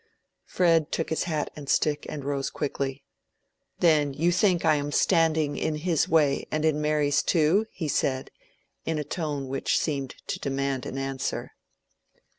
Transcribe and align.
Fred 0.45 0.91
took 0.91 1.11
his 1.11 1.25
hat 1.25 1.51
and 1.55 1.69
stick 1.69 2.07
and 2.09 2.25
rose 2.25 2.49
quickly. 2.49 3.03
"Then 3.81 4.15
you 4.15 4.31
think 4.31 4.65
I 4.65 4.73
am 4.73 4.91
standing 4.91 5.55
in 5.57 5.75
his 5.75 6.09
way, 6.09 6.47
and 6.49 6.65
in 6.65 6.81
Mary's 6.81 7.21
too?" 7.21 7.67
he 7.69 7.87
said, 7.87 8.31
in 8.83 8.97
a 8.97 9.03
tone 9.03 9.47
which 9.47 9.77
seemed 9.77 10.15
to 10.25 10.39
demand 10.39 10.87
an 10.87 10.97
answer. 10.97 11.51